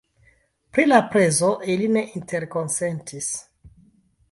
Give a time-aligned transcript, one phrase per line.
[0.77, 3.31] Pri la prezo ili ne interkonsentis.